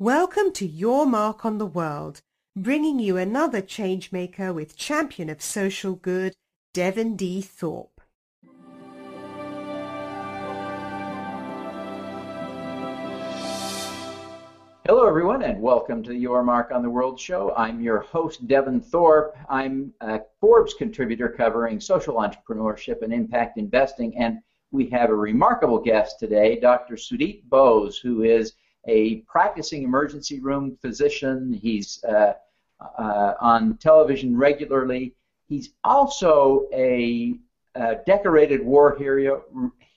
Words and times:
Welcome 0.00 0.50
to 0.54 0.66
Your 0.66 1.06
Mark 1.06 1.44
on 1.44 1.58
the 1.58 1.66
World, 1.66 2.20
bringing 2.56 2.98
you 2.98 3.16
another 3.16 3.62
changemaker 3.62 4.52
with 4.52 4.76
champion 4.76 5.30
of 5.30 5.40
social 5.40 5.94
good, 5.94 6.34
Devin 6.72 7.14
D. 7.14 7.40
Thorpe. 7.40 8.00
Hello, 14.84 15.06
everyone, 15.06 15.44
and 15.44 15.62
welcome 15.62 16.02
to 16.02 16.10
the 16.10 16.18
Your 16.18 16.42
Mark 16.42 16.72
on 16.72 16.82
the 16.82 16.90
World 16.90 17.20
show. 17.20 17.54
I'm 17.56 17.80
your 17.80 18.00
host, 18.00 18.48
Devin 18.48 18.80
Thorpe. 18.80 19.36
I'm 19.48 19.94
a 20.00 20.22
Forbes 20.40 20.74
contributor 20.74 21.28
covering 21.28 21.78
social 21.78 22.16
entrepreneurship 22.16 23.02
and 23.02 23.14
impact 23.14 23.58
investing, 23.58 24.18
and 24.18 24.40
we 24.72 24.90
have 24.90 25.10
a 25.10 25.14
remarkable 25.14 25.78
guest 25.78 26.18
today, 26.18 26.58
Dr. 26.58 26.96
Sudip 26.96 27.44
Bose, 27.44 27.96
who 27.96 28.24
is 28.24 28.54
a 28.86 29.16
practicing 29.22 29.82
emergency 29.82 30.40
room 30.40 30.76
physician. 30.80 31.52
He's 31.52 32.02
uh, 32.04 32.34
uh, 32.98 33.34
on 33.40 33.76
television 33.78 34.36
regularly. 34.36 35.14
He's 35.48 35.70
also 35.84 36.68
a, 36.72 37.34
a 37.74 37.96
decorated 38.06 38.64
war 38.64 38.96
hero, 38.96 39.44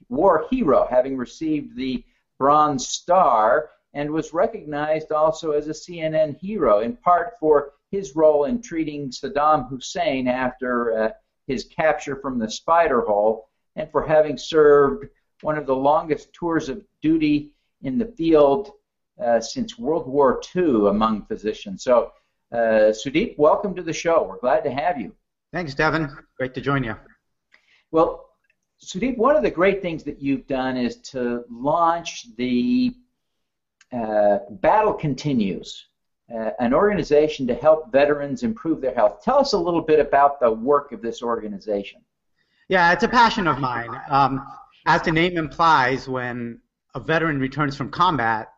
war 0.09 0.47
hero, 0.49 0.87
having 0.89 1.17
received 1.17 1.75
the 1.75 2.03
Bronze 2.37 2.87
Star 2.87 3.69
and 3.93 4.11
was 4.11 4.33
recognized 4.33 5.11
also 5.11 5.51
as 5.51 5.67
a 5.67 5.71
CNN 5.71 6.37
hero, 6.39 6.79
in 6.79 6.95
part 6.97 7.33
for 7.39 7.73
his 7.89 8.15
role 8.15 8.45
in 8.45 8.61
treating 8.61 9.09
Saddam 9.09 9.67
Hussein 9.69 10.27
after 10.27 10.97
uh, 10.97 11.11
his 11.47 11.63
capture 11.63 12.17
from 12.17 12.37
the 12.37 12.51
spider 12.51 13.01
hole, 13.01 13.49
and 13.75 13.89
for 13.91 14.05
having 14.05 14.37
served 14.37 15.07
one 15.41 15.57
of 15.57 15.65
the 15.65 15.75
longest 15.75 16.33
tours 16.33 16.67
of 16.67 16.83
duty 17.01 17.53
in 17.81 17.97
the 17.97 18.13
field 18.17 18.71
uh, 19.23 19.39
since 19.39 19.77
World 19.77 20.07
War 20.07 20.41
II 20.55 20.87
among 20.87 21.25
physicians. 21.25 21.83
So, 21.83 22.11
uh, 22.51 22.91
Sudip, 22.93 23.37
welcome 23.37 23.75
to 23.75 23.81
the 23.81 23.93
show. 23.93 24.23
We're 24.23 24.39
glad 24.39 24.63
to 24.63 24.71
have 24.71 24.99
you. 24.99 25.13
Thanks, 25.51 25.73
Devin. 25.73 26.09
Great 26.37 26.53
to 26.53 26.61
join 26.61 26.83
you. 26.83 26.95
Well, 27.91 28.29
Sudip, 28.83 29.17
one 29.17 29.35
of 29.35 29.43
the 29.43 29.51
great 29.51 29.81
things 29.81 30.03
that 30.03 30.21
you've 30.21 30.45
done 30.47 30.77
is 30.77 30.97
to 30.97 31.43
launch 31.49 32.35
the 32.35 32.93
uh, 33.91 34.39
Battle 34.51 34.93
Continues, 34.93 35.87
uh, 36.33 36.51
an 36.59 36.73
organization 36.73 37.47
to 37.47 37.55
help 37.55 37.91
veterans 37.91 38.43
improve 38.43 38.81
their 38.81 38.93
health. 38.93 39.23
Tell 39.23 39.39
us 39.39 39.53
a 39.53 39.57
little 39.57 39.81
bit 39.81 39.99
about 39.99 40.39
the 40.39 40.51
work 40.51 40.91
of 40.91 41.01
this 41.01 41.23
organization. 41.23 42.01
Yeah, 42.67 42.91
it's 42.91 43.03
a 43.03 43.07
passion 43.07 43.47
of 43.47 43.59
mine. 43.59 43.89
Um, 44.09 44.45
as 44.85 45.01
the 45.01 45.11
name 45.11 45.37
implies, 45.37 46.07
when 46.07 46.59
a 46.95 46.99
veteran 46.99 47.39
returns 47.39 47.77
from 47.77 47.89
combat, 47.89 48.51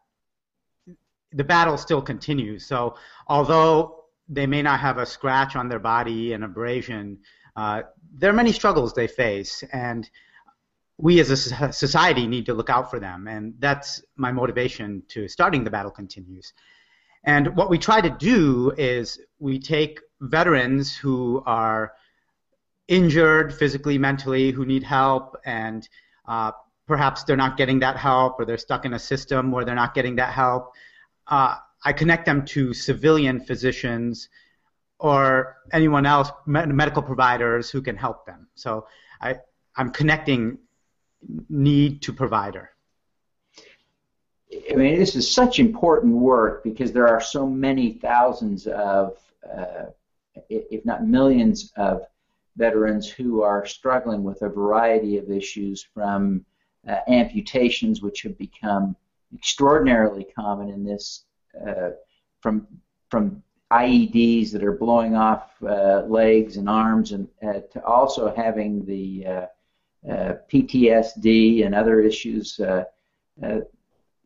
the 1.34 1.44
battle 1.44 1.78
still 1.78 2.02
continues. 2.02 2.66
So, 2.66 2.96
although 3.28 4.06
they 4.28 4.48
may 4.48 4.62
not 4.62 4.80
have 4.80 4.98
a 4.98 5.06
scratch 5.06 5.56
on 5.56 5.70
their 5.70 5.80
body, 5.80 6.34
an 6.34 6.44
abrasion, 6.44 7.20
uh, 7.56 7.84
there 8.14 8.30
are 8.30 8.34
many 8.34 8.52
struggles 8.52 8.94
they 8.94 9.08
face, 9.08 9.64
and 9.72 10.10
we 10.98 11.20
as 11.20 11.30
a 11.30 11.72
society 11.72 12.28
need 12.28 12.46
to 12.46 12.54
look 12.54 12.70
out 12.70 12.90
for 12.90 13.00
them, 13.00 13.28
and 13.28 13.54
that's 13.60 14.04
my 14.18 14.32
motivation 14.32 15.04
to 15.08 15.28
starting 15.28 15.64
the 15.64 15.70
battle 15.70 15.92
continues. 15.92 16.54
And 17.24 17.56
what 17.56 17.70
we 17.70 17.78
try 17.78 18.02
to 18.02 18.10
do 18.10 18.72
is 18.78 19.20
we 19.40 19.60
take 19.60 20.00
veterans 20.22 20.96
who 20.96 21.44
are 21.46 21.94
injured 22.88 23.54
physically, 23.54 23.98
mentally, 23.98 24.52
who 24.52 24.66
need 24.66 24.84
help, 24.84 25.38
and 25.46 25.88
uh, 26.28 26.52
perhaps 26.88 27.24
they're 27.24 27.38
not 27.38 27.56
getting 27.56 27.80
that 27.80 27.98
help, 27.98 28.40
or 28.40 28.46
they're 28.46 28.58
stuck 28.58 28.86
in 28.86 28.94
a 28.94 29.00
system 29.00 29.52
where 29.52 29.64
they're 29.64 29.76
not 29.76 29.94
getting 29.94 30.16
that 30.16 30.34
help. 30.34 30.74
Uh, 31.30 31.56
I 31.86 31.94
connect 31.94 32.26
them 32.26 32.46
to 32.46 32.74
civilian 32.74 33.40
physicians 33.40 34.30
or 35.00 35.58
anyone 35.72 36.06
else, 36.06 36.30
medical 36.46 37.02
providers 37.02 37.70
who 37.70 37.82
can 37.82 37.96
help 37.96 38.26
them. 38.26 38.48
So 38.56 38.86
I, 39.22 39.38
I'm 39.78 39.92
connecting 39.92 40.58
need 41.50 42.02
to 42.04 42.14
provider? 42.14 42.72
I 44.72 44.76
mean, 44.76 44.98
this 44.98 45.16
is 45.16 45.32
such 45.32 45.60
important 45.60 46.14
work 46.14 46.64
because 46.64 46.92
there 46.92 47.08
are 47.08 47.22
so 47.22 47.46
many 47.48 47.94
thousands 47.94 48.68
of, 48.68 49.18
uh, 49.48 49.86
if 50.50 50.84
not 50.86 51.06
millions 51.06 51.72
of 51.76 52.08
veterans 52.58 53.08
who 53.08 53.42
are 53.42 53.66
struggling 53.66 54.24
with 54.24 54.42
a 54.42 54.50
variety 54.50 55.18
of 55.18 55.30
issues 55.30 55.86
from 55.94 56.44
uh, 56.88 56.98
amputations, 57.08 58.02
which 58.02 58.24
have 58.24 58.38
become 58.38 58.96
extraordinarily 59.36 60.26
common 60.36 60.70
in 60.70 60.84
this, 60.84 61.26
uh, 61.68 61.92
from 62.42 62.68
from 63.10 63.44
IEDs 63.72 64.52
that 64.52 64.64
are 64.64 64.72
blowing 64.74 65.16
off 65.16 65.52
uh, 65.64 66.04
legs 66.08 66.58
and 66.58 66.68
arms, 66.68 67.12
and 67.12 67.28
uh, 67.44 67.60
to 67.72 67.84
also 67.86 68.34
having 68.34 68.84
the 68.86 69.26
uh, 69.28 69.46
uh, 70.10 70.34
PTSD 70.52 71.66
and 71.66 71.76
other 71.76 72.00
issues. 72.00 72.60
Uh, 72.60 72.86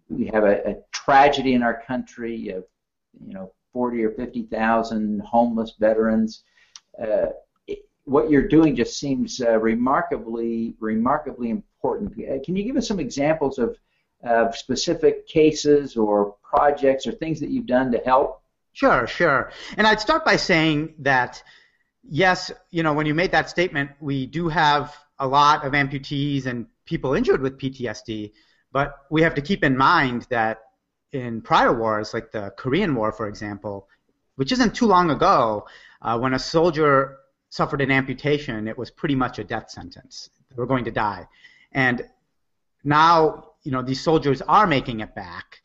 we 0.10 0.28
have 0.28 0.44
a, 0.44 0.70
a, 0.70 0.76
tragedy 0.92 1.54
in 1.54 1.64
our 1.64 1.82
country 1.82 2.50
of, 2.50 2.64
you 3.26 3.34
know, 3.34 3.52
40 3.74 4.04
or 4.06 4.12
50,000 4.12 5.20
homeless 5.22 5.74
veterans. 5.80 6.44
It, 7.68 7.86
what 8.06 8.30
you're 8.30 8.48
doing 8.48 8.76
just 8.76 9.00
seems 9.00 9.40
remarkably, 9.40 10.76
remarkably 10.80 11.50
important. 11.50 12.16
Can 12.46 12.56
you 12.56 12.64
give 12.64 12.78
us 12.78 12.88
some 12.88 13.00
examples 13.00 13.58
of, 13.58 13.76
of 14.24 14.56
specific 14.56 15.28
cases 15.28 15.96
or 15.98 16.36
projects 16.44 17.06
or 17.08 17.12
things 17.12 17.40
that 17.40 17.50
you've 17.50 17.68
done 17.68 17.92
to 17.92 18.00
help? 18.00 18.42
Sure, 18.74 19.06
sure. 19.06 19.52
And 19.78 19.86
I'd 19.86 20.00
start 20.00 20.26
by 20.26 20.36
saying 20.36 20.96
that 21.00 21.44
yes, 22.04 22.52
you 22.70 22.84
know, 22.84 22.94
when 22.94 23.06
you 23.06 23.14
made 23.14 23.32
that 23.32 23.50
statement, 23.50 23.92
we 24.00 24.26
do 24.26 24.50
have 24.50 24.96
a 25.20 25.28
lot 25.28 25.66
of 25.66 25.74
amputees 25.74 26.46
and 26.46 26.68
people 26.86 27.14
injured 27.14 27.42
with 27.42 27.58
PTSD, 27.58 28.32
but 28.72 28.96
we 29.10 29.22
have 29.22 29.36
to 29.36 29.42
keep 29.42 29.64
in 29.64 29.78
mind 29.78 30.28
that 30.30 30.60
in 31.12 31.42
prior 31.42 31.78
wars, 31.78 32.14
like 32.14 32.32
the 32.32 32.52
Korean 32.58 32.96
War, 32.96 33.12
for 33.12 33.28
example, 33.28 33.88
which 34.36 34.52
isn't 34.52 34.76
too 34.76 34.88
long 34.88 35.12
ago, 35.12 35.66
uh, 36.02 36.18
when 36.18 36.34
a 36.34 36.40
soldier 36.40 37.20
suffered 37.50 37.82
an 37.82 37.92
amputation, 37.92 38.68
it 38.68 38.78
was 38.78 38.90
pretty 38.90 39.16
much 39.16 39.38
a 39.38 39.44
death 39.44 39.70
sentence. 39.70 40.30
They 40.50 40.56
were 40.56 40.66
going 40.66 40.86
to 40.86 40.92
die. 40.92 41.28
And 41.72 42.02
now, 42.84 43.52
you 43.64 43.72
know, 43.72 43.82
these 43.82 44.02
soldiers 44.02 44.42
are 44.42 44.68
making 44.68 45.00
it 45.00 45.16
back 45.16 45.62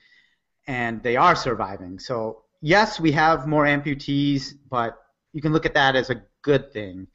and 0.67 1.03
they 1.03 1.17
are 1.17 1.35
surviving. 1.35 1.99
So, 1.99 2.43
yes, 2.61 3.01
we 3.01 3.13
have 3.13 3.47
more 3.47 3.65
amputees, 3.65 4.55
but 4.71 4.99
you 5.33 5.43
can 5.43 5.53
look 5.53 5.67
at 5.67 5.75
that 5.75 5.97
as 5.97 6.11
a 6.11 6.23
good 6.43 6.73
thing. 6.73 7.09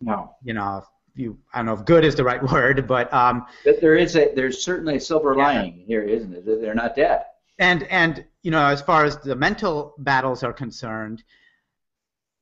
No. 0.00 0.34
You 0.42 0.54
know, 0.54 0.84
you 1.14 1.38
I 1.52 1.58
don't 1.58 1.66
know 1.66 1.72
if 1.74 1.84
good 1.84 2.04
is 2.04 2.14
the 2.14 2.24
right 2.24 2.42
word, 2.52 2.86
but 2.86 3.12
um, 3.12 3.46
but 3.64 3.80
there 3.80 3.96
is 3.96 4.16
a 4.16 4.32
there's 4.34 4.64
certainly 4.64 4.96
a 4.96 5.00
silver 5.00 5.34
yeah. 5.36 5.46
lining 5.46 5.84
here, 5.86 6.02
isn't 6.02 6.32
it? 6.32 6.44
They're 6.46 6.74
not 6.74 6.94
dead. 6.94 7.24
And 7.58 7.82
and 7.84 8.24
you 8.42 8.52
know, 8.52 8.64
as 8.64 8.80
far 8.80 9.04
as 9.04 9.18
the 9.18 9.34
mental 9.34 9.94
battles 9.98 10.44
are 10.44 10.52
concerned, 10.52 11.24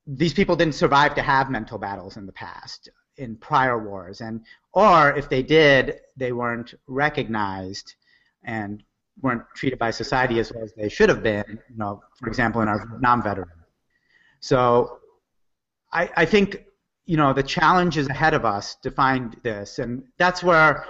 these 0.06 0.34
people 0.34 0.56
didn't 0.56 0.74
survive 0.74 1.14
to 1.14 1.22
have 1.22 1.50
mental 1.50 1.78
battles 1.78 2.18
in 2.18 2.26
the 2.26 2.32
past 2.32 2.90
in 3.18 3.36
prior 3.36 3.78
wars, 3.78 4.20
and 4.20 4.40
or 4.72 5.16
if 5.16 5.28
they 5.28 5.42
did, 5.42 6.00
they 6.16 6.32
weren't 6.32 6.74
recognized 6.86 7.94
and 8.44 8.82
weren't 9.22 9.42
treated 9.54 9.78
by 9.78 9.90
society 9.90 10.38
as 10.38 10.52
well 10.52 10.62
as 10.62 10.72
they 10.74 10.88
should 10.88 11.08
have 11.08 11.22
been. 11.22 11.44
You 11.70 11.76
know, 11.76 12.02
for 12.18 12.28
example, 12.28 12.60
in 12.60 12.68
our 12.68 12.86
Vietnam 12.86 13.22
veteran. 13.22 13.48
So, 14.40 14.98
I, 15.92 16.10
I 16.16 16.24
think 16.24 16.64
you 17.06 17.16
know 17.16 17.32
the 17.32 17.42
challenge 17.42 17.96
is 17.96 18.08
ahead 18.08 18.34
of 18.34 18.44
us 18.44 18.74
to 18.82 18.90
find 18.90 19.36
this, 19.42 19.78
and 19.78 20.02
that's 20.18 20.42
where 20.42 20.86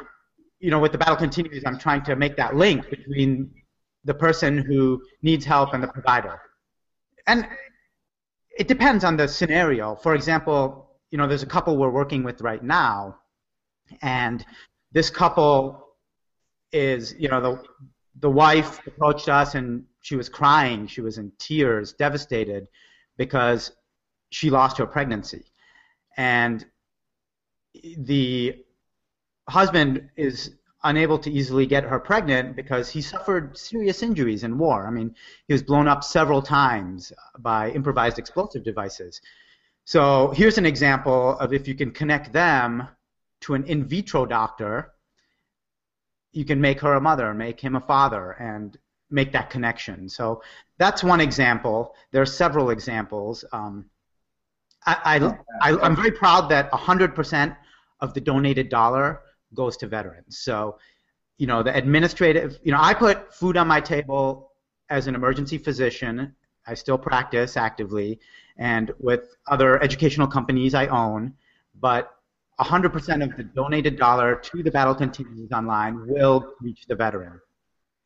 you 0.58 0.70
know 0.70 0.78
with 0.78 0.92
the 0.92 0.98
battle 0.98 1.16
continues, 1.16 1.62
I'm 1.64 1.78
trying 1.78 2.02
to 2.04 2.16
make 2.16 2.36
that 2.36 2.56
link 2.56 2.88
between 2.90 3.50
the 4.04 4.14
person 4.14 4.58
who 4.58 5.02
needs 5.22 5.44
help 5.44 5.74
and 5.74 5.82
the 5.82 5.88
provider, 5.88 6.40
and 7.26 7.46
it 8.58 8.68
depends 8.68 9.04
on 9.04 9.16
the 9.16 9.28
scenario. 9.28 9.94
For 9.94 10.14
example, 10.14 10.85
you 11.10 11.18
know 11.18 11.26
there's 11.26 11.42
a 11.42 11.46
couple 11.46 11.76
we're 11.76 11.90
working 11.90 12.22
with 12.22 12.40
right 12.40 12.62
now, 12.62 13.18
and 14.02 14.44
this 14.92 15.10
couple 15.10 15.86
is 16.72 17.14
you 17.18 17.28
know 17.28 17.40
the 17.40 17.62
the 18.20 18.30
wife 18.30 18.80
approached 18.86 19.28
us 19.28 19.54
and 19.54 19.84
she 20.00 20.16
was 20.16 20.28
crying, 20.28 20.86
she 20.86 21.00
was 21.00 21.18
in 21.18 21.32
tears, 21.38 21.92
devastated 21.92 22.68
because 23.16 23.72
she 24.30 24.50
lost 24.50 24.78
her 24.78 24.86
pregnancy 24.86 25.44
and 26.16 26.64
the 27.98 28.56
husband 29.48 30.08
is 30.16 30.54
unable 30.84 31.18
to 31.18 31.30
easily 31.30 31.66
get 31.66 31.84
her 31.84 31.98
pregnant 31.98 32.56
because 32.56 32.88
he 32.88 33.02
suffered 33.02 33.56
serious 33.56 34.02
injuries 34.02 34.44
in 34.44 34.56
war. 34.58 34.86
I 34.86 34.90
mean, 34.90 35.14
he 35.46 35.52
was 35.52 35.62
blown 35.62 35.88
up 35.88 36.04
several 36.04 36.42
times 36.42 37.12
by 37.38 37.70
improvised 37.70 38.18
explosive 38.18 38.64
devices. 38.64 39.20
So 39.86 40.32
here's 40.34 40.58
an 40.58 40.66
example 40.66 41.38
of 41.38 41.52
if 41.52 41.68
you 41.68 41.74
can 41.76 41.92
connect 41.92 42.32
them 42.32 42.88
to 43.42 43.54
an 43.54 43.62
in 43.64 43.84
vitro 43.84 44.26
doctor, 44.26 44.92
you 46.32 46.44
can 46.44 46.60
make 46.60 46.80
her 46.80 46.94
a 46.94 47.00
mother, 47.00 47.32
make 47.32 47.60
him 47.60 47.76
a 47.76 47.80
father, 47.80 48.32
and 48.32 48.76
make 49.10 49.30
that 49.30 49.48
connection. 49.48 50.08
So 50.08 50.42
that's 50.76 51.04
one 51.04 51.20
example. 51.20 51.94
There 52.10 52.20
are 52.20 52.26
several 52.26 52.70
examples. 52.70 53.44
Um, 53.52 53.86
I, 54.86 55.30
I, 55.62 55.86
am 55.86 55.94
very 55.94 56.10
proud 56.10 56.48
that 56.48 56.68
100% 56.72 57.56
of 58.00 58.12
the 58.12 58.20
donated 58.20 58.68
dollar 58.68 59.20
goes 59.54 59.76
to 59.78 59.86
veterans. 59.86 60.40
So, 60.40 60.78
you 61.38 61.46
know, 61.46 61.62
the 61.62 61.76
administrative, 61.76 62.58
you 62.64 62.72
know, 62.72 62.80
I 62.80 62.92
put 62.92 63.32
food 63.32 63.56
on 63.56 63.68
my 63.68 63.80
table 63.80 64.50
as 64.90 65.06
an 65.06 65.14
emergency 65.14 65.58
physician. 65.58 66.34
I 66.66 66.74
still 66.74 66.98
practice 66.98 67.56
actively, 67.56 68.20
and 68.56 68.92
with 68.98 69.36
other 69.46 69.82
educational 69.82 70.26
companies 70.26 70.74
I 70.74 70.86
own, 70.86 71.34
but 71.80 72.12
100% 72.60 73.22
of 73.22 73.36
the 73.36 73.44
donated 73.44 73.96
dollar 73.96 74.36
to 74.36 74.62
the 74.62 74.70
Battle 74.70 74.94
Continues 74.94 75.52
Online 75.52 76.06
will 76.06 76.54
reach 76.60 76.86
the 76.86 76.94
veteran. 76.94 77.40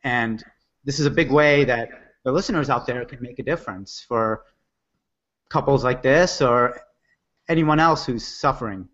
And 0.02 0.42
this 0.84 0.98
is 0.98 1.06
a 1.06 1.10
big 1.10 1.30
way 1.30 1.64
that 1.64 1.88
the 2.24 2.32
listeners 2.32 2.68
out 2.68 2.86
there 2.86 3.04
can 3.04 3.22
make 3.22 3.38
a 3.38 3.42
difference 3.42 4.04
for 4.06 4.44
couples 5.48 5.84
like 5.84 6.02
this 6.02 6.40
or 6.40 6.80
anyone 7.48 7.80
else 7.80 8.04
who's 8.04 8.26
suffering. 8.26 8.88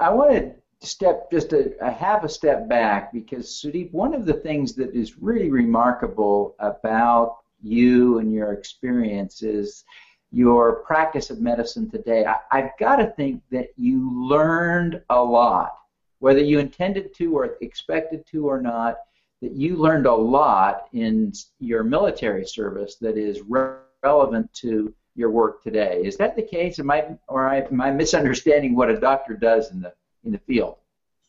I, 0.00 0.10
want 0.10 0.32
to 0.32 0.86
step 0.86 1.30
just 1.30 1.52
a, 1.52 1.72
a 1.80 1.90
half 1.90 2.22
a 2.22 2.28
step 2.28 2.68
back 2.68 3.12
because 3.12 3.46
Sudip, 3.46 3.92
one 3.92 4.14
of 4.14 4.24
the 4.24 4.34
things 4.34 4.74
that 4.74 4.94
is 4.94 5.18
really 5.18 5.50
remarkable 5.50 6.54
about 6.58 7.38
you 7.64 8.18
and 8.18 8.32
your 8.32 8.52
experiences, 8.52 9.84
your 10.30 10.76
practice 10.84 11.30
of 11.30 11.40
medicine 11.40 11.90
today, 11.90 12.24
I, 12.26 12.36
I've 12.50 12.70
got 12.78 12.96
to 12.96 13.06
think 13.06 13.42
that 13.50 13.68
you 13.76 14.28
learned 14.28 15.00
a 15.10 15.22
lot, 15.22 15.76
whether 16.18 16.40
you 16.40 16.58
intended 16.58 17.14
to 17.14 17.36
or 17.36 17.56
expected 17.60 18.26
to 18.28 18.46
or 18.48 18.60
not, 18.60 18.98
that 19.40 19.52
you 19.52 19.76
learned 19.76 20.06
a 20.06 20.14
lot 20.14 20.88
in 20.92 21.32
your 21.58 21.82
military 21.84 22.46
service 22.46 22.96
that 22.96 23.16
is 23.16 23.40
re- 23.48 23.76
relevant 24.02 24.52
to 24.54 24.94
your 25.14 25.30
work 25.30 25.62
today. 25.62 26.02
Is 26.04 26.16
that 26.16 26.36
the 26.36 26.42
case? 26.42 26.78
Am 26.78 26.90
I, 26.90 27.06
or 27.28 27.48
am 27.48 27.80
I 27.80 27.90
misunderstanding 27.90 28.74
what 28.74 28.90
a 28.90 28.98
doctor 28.98 29.34
does 29.34 29.70
in 29.70 29.80
the 29.80 29.92
in 30.24 30.32
the 30.32 30.38
field? 30.38 30.76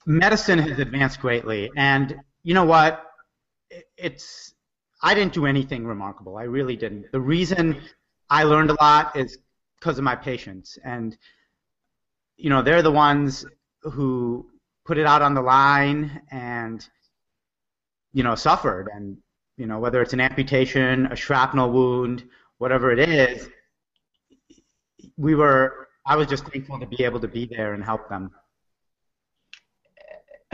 Medicine 0.05 0.59
has 0.59 0.79
advanced 0.79 1.19
greatly, 1.19 1.69
and 1.75 2.15
you 2.43 2.53
know 2.53 2.65
what? 2.65 3.05
It's 3.97 4.54
I 5.05 5.13
didn't 5.13 5.33
do 5.33 5.45
anything 5.45 5.85
remarkable. 5.85 6.35
I 6.35 6.45
really 6.45 6.75
didn't. 6.75 7.11
The 7.11 7.21
reason 7.21 7.79
I 8.27 8.41
learned 8.43 8.71
a 8.71 8.77
lot 8.81 9.15
is 9.15 9.37
because 9.79 9.99
of 9.99 10.03
my 10.03 10.15
patients, 10.15 10.79
and 10.83 11.15
you 12.37 12.49
know 12.49 12.63
they're 12.63 12.81
the 12.81 12.91
ones 12.91 13.45
who 13.83 14.49
put 14.83 14.97
it 14.97 15.05
out 15.05 15.21
on 15.21 15.35
the 15.35 15.43
line 15.43 16.23
and 16.31 16.89
you 18.13 18.23
know 18.23 18.33
suffered, 18.33 18.89
and 18.91 19.15
you 19.57 19.67
know 19.67 19.77
whether 19.77 20.01
it's 20.01 20.13
an 20.13 20.21
amputation, 20.21 21.05
a 21.11 21.15
shrapnel 21.15 21.69
wound, 21.71 22.27
whatever 22.57 22.91
it 22.91 22.97
is, 22.97 23.47
we 25.17 25.35
were. 25.35 25.87
I 26.07 26.15
was 26.15 26.25
just 26.25 26.47
thankful 26.47 26.79
to 26.79 26.87
be 26.87 27.03
able 27.03 27.19
to 27.19 27.27
be 27.27 27.45
there 27.45 27.75
and 27.75 27.83
help 27.83 28.09
them. 28.09 28.31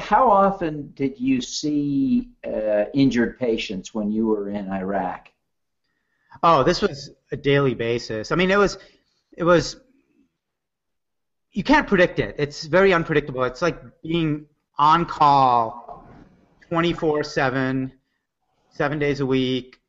How 0.02 0.30
often 0.30 0.92
did 0.96 1.20
you 1.20 1.42
see 1.42 2.30
uh, 2.46 2.86
injured 2.94 3.40
patients 3.40 3.94
when 3.94 4.12
you 4.12 4.28
were 4.28 4.50
in 4.50 4.70
Iraq? 4.70 5.30
Oh, 6.44 6.64
this 6.64 6.82
was 6.82 7.12
a 7.32 7.38
daily 7.38 7.76
basis. 7.76 8.32
I 8.32 8.36
mean, 8.36 8.52
it 8.52 8.58
was, 8.58 8.78
it 9.38 9.44
was. 9.44 9.78
You 11.52 11.64
can't 11.64 11.88
predict 11.88 12.20
it. 12.20 12.36
It's 12.40 12.66
very 12.66 12.94
unpredictable. 12.94 13.44
It's 13.44 13.62
like 13.62 13.78
being 14.02 14.48
on 14.78 15.06
call, 15.06 16.06
24/7, 16.72 17.92
seven 18.70 19.00
days 19.00 19.20
a 19.20 19.26
week, 19.26 19.80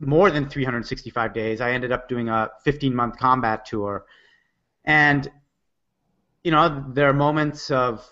more 0.00 0.30
than 0.30 0.48
365 0.48 1.34
days. 1.34 1.60
I 1.60 1.72
ended 1.72 1.92
up 1.92 2.08
doing 2.08 2.28
a 2.28 2.50
15-month 2.66 3.18
combat 3.18 3.66
tour, 3.66 4.06
and 4.84 5.30
you 6.44 6.52
know 6.52 6.84
there 6.94 7.08
are 7.08 7.12
moments 7.12 7.70
of 7.70 8.08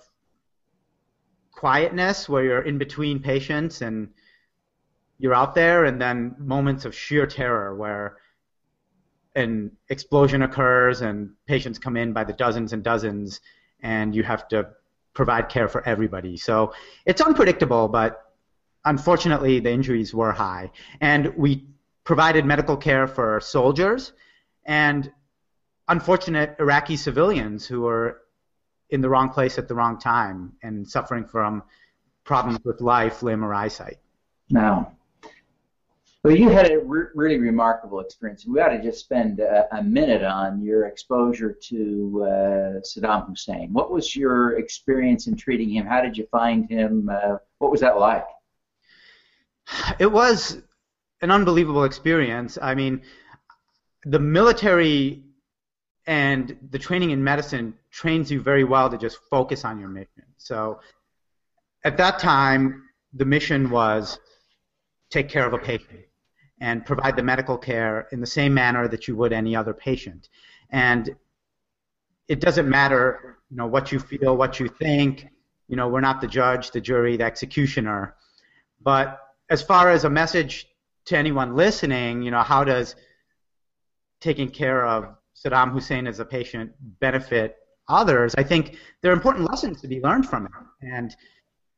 quietness 1.57 2.29
where 2.29 2.45
you're 2.45 2.63
in 2.63 2.79
between 2.79 3.19
patients 3.19 3.83
and 3.83 4.11
you're 5.19 5.35
out 5.35 5.55
there, 5.55 5.87
and 5.87 6.01
then 6.01 6.37
moments 6.39 6.85
of 6.85 6.95
sheer 6.95 7.27
terror 7.27 7.75
where 7.75 8.19
an 9.35 9.73
explosion 9.89 10.43
occurs 10.43 11.01
and 11.01 11.31
patients 11.47 11.79
come 11.79 11.97
in 11.97 12.13
by 12.13 12.23
the 12.23 12.35
dozens 12.35 12.73
and 12.75 12.85
dozens, 12.85 13.41
and 13.81 14.15
you 14.15 14.23
have 14.23 14.47
to 14.49 14.69
provide 15.15 15.49
care 15.49 15.67
for 15.67 15.83
everybody. 15.89 16.37
So 16.37 16.75
it's 17.07 17.23
unpredictable, 17.23 17.89
but 17.89 18.23
unfortunately, 18.85 19.59
the 19.61 19.71
injuries 19.71 20.13
were 20.15 20.33
high. 20.33 20.71
And 21.01 21.35
we 21.37 21.67
provided 22.05 22.45
medical 22.45 22.77
care 22.77 23.07
for 23.07 23.41
soldiers 23.41 24.13
and 24.67 25.11
unfortunate 25.89 26.57
Iraqi 26.59 26.97
civilians 26.97 27.67
who 27.67 27.83
were 27.83 28.21
in 28.91 29.01
the 29.01 29.09
wrong 29.09 29.31
place 29.31 29.59
at 29.59 29.69
the 29.69 29.75
wrong 29.75 29.99
time 29.99 30.53
and 30.63 30.89
suffering 30.89 31.25
from 31.25 31.63
problems 32.25 32.59
with 32.65 32.81
life, 32.81 33.23
limb, 33.23 33.45
or 33.45 33.55
eyesight. 33.55 33.99
Now, 34.51 34.97
well, 36.27 36.35
you 36.35 36.49
had 36.49 36.71
a 36.73 36.79
re- 36.81 37.07
really 37.15 37.39
remarkable 37.39 38.01
experience. 38.01 38.45
We 38.45 38.61
ought 38.61 38.71
to 38.71 38.83
just 38.83 38.99
spend 38.99 39.39
a, 39.39 39.69
a 39.77 39.83
minute 39.83 40.25
on 40.25 40.61
your 40.61 40.87
exposure 40.87 41.57
to 41.69 42.25
uh, 42.25 42.81
Saddam 42.81 43.29
Hussein. 43.29 43.73
What 43.73 43.93
was 43.93 44.17
your 44.17 44.59
experience 44.59 45.29
in 45.29 45.37
treating 45.37 45.71
him? 45.71 45.87
How 45.87 46.03
did 46.03 46.17
you 46.17 46.27
find 46.33 46.69
him? 46.69 47.09
Uh, 47.09 47.37
what 47.59 47.71
was 47.71 47.81
that 47.81 48.01
like? 48.01 48.27
It 50.01 50.11
was 50.11 50.63
an 51.23 51.31
unbelievable 51.31 51.85
experience. 51.85 52.59
I 52.61 52.75
mean, 52.75 53.03
the 54.05 54.19
military 54.19 55.23
and 56.07 56.57
the 56.71 56.79
training 56.79 57.11
in 57.11 57.23
medicine 57.23 57.75
trains 57.91 58.31
you 58.31 58.41
very 58.41 58.65
well 58.65 58.89
to 58.89 58.97
just 58.97 59.19
focus 59.29 59.65
on 59.65 59.79
your 59.79 59.89
mission. 59.89 60.25
So 60.39 60.81
at 61.85 61.97
that 61.97 62.19
time, 62.19 62.85
the 63.13 63.25
mission 63.25 63.71
was 63.71 64.19
take 65.11 65.29
care 65.29 65.47
of 65.47 65.53
a 65.53 65.59
patient 65.59 66.01
and 66.61 66.87
provide 66.87 67.17
the 67.17 67.23
medical 67.23 67.59
care 67.59 68.09
in 68.13 68.21
the 68.21 68.27
same 68.27 68.55
manner 68.55 68.89
that 68.89 69.09
you 69.09 69.17
would 69.17 69.33
any 69.33 69.55
other 69.55 69.75
patient. 69.75 70.29
And 70.71 71.15
it 72.29 72.41
doesn't 72.41 72.69
matter, 72.69 73.39
you 73.51 73.57
know, 73.57 73.67
what 73.67 73.93
you 73.93 73.99
feel, 73.99 74.37
what 74.37 74.59
you 74.59 74.69
think. 74.69 75.27
You 75.69 75.77
know, 75.77 75.89
we're 75.89 76.01
not 76.01 76.21
the 76.21 76.29
judge, 76.29 76.71
the 76.71 76.81
jury, 76.81 77.17
the 77.17 77.25
executioner. 77.25 78.15
But 78.81 79.21
as 79.51 79.63
far 79.63 79.91
as 79.91 80.05
a 80.05 80.11
message 80.11 80.69
to 81.07 81.17
anyone 81.17 81.57
listening, 81.57 82.23
you 82.23 82.31
know, 82.31 82.43
how 82.43 82.65
does 82.65 82.95
taking 84.21 84.49
care 84.49 84.87
of 84.87 85.15
Saddam 85.37 85.73
Hussein 85.73 86.07
as 86.07 86.21
a 86.21 86.25
patient 86.25 86.73
benefit 87.01 87.57
others? 87.89 88.35
I 88.37 88.43
think 88.43 88.79
there 89.03 89.13
are 89.13 89.15
important 89.15 89.49
lessons 89.51 89.81
to 89.83 89.89
be 89.89 90.01
learned 90.01 90.27
from 90.27 90.47
it. 90.47 90.53
And, 90.83 91.15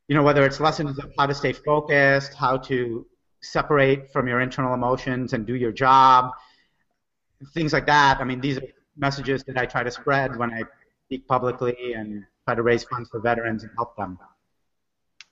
you 0.08 0.14
know, 0.14 0.22
whether 0.22 0.44
it's 0.44 0.60
lessons 0.60 0.98
of 0.98 1.10
how 1.18 1.26
to 1.26 1.34
stay 1.34 1.52
focused, 1.52 2.34
how 2.34 2.56
to 2.58 3.06
separate 3.42 4.12
from 4.12 4.26
your 4.28 4.40
internal 4.40 4.74
emotions 4.74 5.32
and 5.32 5.46
do 5.46 5.54
your 5.54 5.72
job, 5.72 6.32
things 7.54 7.72
like 7.72 7.86
that. 7.86 8.18
I 8.20 8.24
mean, 8.24 8.40
these 8.40 8.58
are 8.58 8.62
messages 8.96 9.44
that 9.44 9.56
I 9.56 9.66
try 9.66 9.82
to 9.82 9.90
spread 9.90 10.36
when 10.36 10.52
I 10.52 10.62
speak 11.06 11.26
publicly 11.26 11.94
and 11.94 12.24
try 12.44 12.54
to 12.54 12.62
raise 12.62 12.84
funds 12.84 13.08
for 13.08 13.20
veterans 13.20 13.62
and 13.62 13.72
help 13.76 13.96
them. 13.96 14.18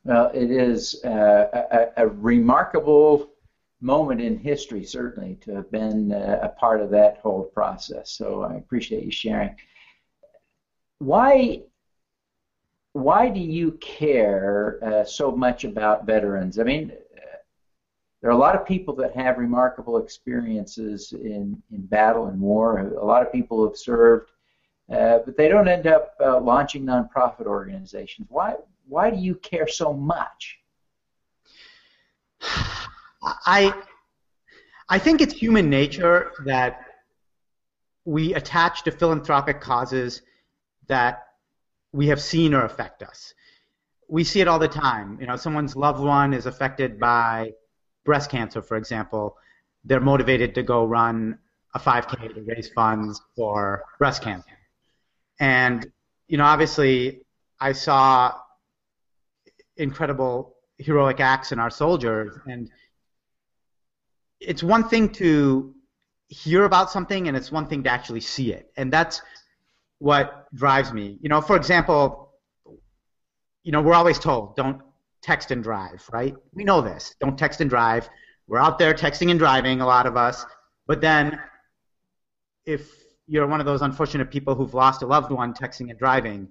Well, 0.04 0.30
it 0.32 0.50
is 0.52 1.02
uh, 1.04 1.88
a, 1.96 2.04
a, 2.04 2.06
remarkable 2.06 3.32
moment 3.80 4.20
in 4.20 4.38
history, 4.38 4.84
certainly, 4.84 5.36
to 5.42 5.54
have 5.54 5.70
been 5.70 6.12
uh, 6.12 6.40
a 6.42 6.48
part 6.48 6.80
of 6.80 6.90
that 6.90 7.18
whole 7.18 7.44
process. 7.44 8.10
So 8.10 8.42
I 8.42 8.54
appreciate 8.54 9.04
you 9.04 9.10
sharing. 9.10 9.54
Why, 10.98 11.62
why 12.92 13.28
do 13.28 13.40
you 13.40 13.72
care 13.72 14.78
uh, 14.82 15.04
so 15.04 15.30
much 15.30 15.64
about 15.64 16.06
veterans? 16.06 16.58
I 16.58 16.62
mean, 16.62 16.92
there 18.22 18.30
are 18.30 18.34
a 18.34 18.38
lot 18.38 18.56
of 18.56 18.66
people 18.66 18.94
that 18.96 19.14
have 19.14 19.38
remarkable 19.38 19.98
experiences 19.98 21.12
in, 21.12 21.62
in 21.70 21.86
battle 21.86 22.26
and 22.26 22.40
war. 22.40 22.78
A 22.78 23.04
lot 23.04 23.22
of 23.22 23.30
people 23.30 23.64
have 23.68 23.76
served, 23.76 24.30
uh, 24.90 25.18
but 25.24 25.36
they 25.36 25.48
don't 25.48 25.68
end 25.68 25.86
up 25.86 26.14
uh, 26.20 26.40
launching 26.40 26.84
nonprofit 26.84 27.46
organizations. 27.46 28.26
Why, 28.30 28.54
why 28.88 29.10
do 29.10 29.18
you 29.18 29.34
care 29.34 29.68
so 29.68 29.92
much? 29.92 30.58
I, 33.22 33.74
I 34.88 34.98
think 34.98 35.20
it's 35.20 35.34
human 35.34 35.68
nature 35.70 36.32
that 36.44 36.80
we 38.04 38.34
attach 38.34 38.84
to 38.84 38.92
philanthropic 38.92 39.60
causes 39.60 40.22
that 40.86 41.24
we 41.92 42.06
have 42.08 42.20
seen 42.20 42.54
or 42.54 42.64
affect 42.64 43.02
us. 43.02 43.34
We 44.08 44.22
see 44.22 44.40
it 44.40 44.48
all 44.48 44.58
the 44.58 44.68
time. 44.68 45.18
You 45.20 45.26
know, 45.26 45.36
someone's 45.36 45.74
loved 45.74 46.00
one 46.00 46.32
is 46.32 46.46
affected 46.46 47.00
by 47.00 47.52
breast 48.04 48.30
cancer, 48.30 48.62
for 48.62 48.76
example, 48.76 49.36
they're 49.84 50.00
motivated 50.00 50.54
to 50.54 50.62
go 50.62 50.84
run 50.84 51.38
a 51.74 51.78
5K 51.78 52.34
to 52.34 52.42
raise 52.42 52.70
funds 52.70 53.20
for 53.34 53.84
breast 53.98 54.22
cancer. 54.22 54.58
And, 55.40 55.86
you 56.28 56.38
know, 56.38 56.44
obviously, 56.44 57.22
I 57.60 57.72
saw 57.72 58.34
incredible 59.76 60.54
heroic 60.78 61.20
acts 61.20 61.52
in 61.52 61.58
our 61.58 61.70
soldiers, 61.70 62.38
and 62.46 62.70
it's 64.40 64.62
one 64.62 64.88
thing 64.88 65.10
to 65.10 65.74
hear 66.28 66.64
about 66.64 66.90
something 66.90 67.28
and 67.28 67.36
it's 67.36 67.52
one 67.52 67.66
thing 67.66 67.82
to 67.84 67.90
actually 67.90 68.20
see 68.20 68.52
it. 68.52 68.70
And 68.76 68.92
that's 68.92 69.22
what 69.98 70.46
drives 70.54 70.92
me. 70.92 71.18
You 71.20 71.28
know, 71.28 71.40
for 71.40 71.56
example, 71.56 72.32
you 73.62 73.72
know, 73.72 73.80
we're 73.82 73.94
always 73.94 74.18
told 74.18 74.56
don't 74.56 74.80
text 75.22 75.50
and 75.50 75.62
drive, 75.62 76.08
right? 76.12 76.34
We 76.52 76.64
know 76.64 76.80
this. 76.80 77.14
Don't 77.20 77.38
text 77.38 77.60
and 77.60 77.70
drive. 77.70 78.08
We're 78.46 78.60
out 78.60 78.78
there 78.78 78.94
texting 78.94 79.30
and 79.30 79.38
driving, 79.38 79.80
a 79.80 79.86
lot 79.86 80.06
of 80.06 80.16
us. 80.16 80.44
But 80.86 81.00
then 81.00 81.40
if 82.64 82.88
you're 83.26 83.46
one 83.46 83.60
of 83.60 83.66
those 83.66 83.82
unfortunate 83.82 84.30
people 84.30 84.54
who've 84.54 84.74
lost 84.74 85.02
a 85.02 85.06
loved 85.06 85.32
one 85.32 85.52
texting 85.52 85.90
and 85.90 85.98
driving, 85.98 86.48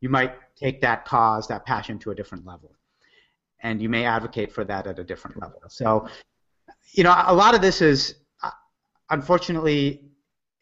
you 0.00 0.08
might 0.08 0.34
take 0.56 0.80
that 0.80 1.04
cause, 1.04 1.46
that 1.48 1.66
passion 1.66 1.98
to 2.00 2.10
a 2.10 2.14
different 2.14 2.46
level. 2.46 2.72
And 3.60 3.80
you 3.82 3.88
may 3.88 4.04
advocate 4.04 4.52
for 4.52 4.64
that 4.64 4.86
at 4.86 4.98
a 4.98 5.04
different 5.04 5.40
level. 5.40 5.60
So, 5.68 6.08
you 6.92 7.04
know, 7.04 7.14
a 7.26 7.34
lot 7.34 7.54
of 7.54 7.60
this 7.60 7.80
is, 7.80 8.14
uh, 8.42 8.50
unfortunately, 9.10 10.02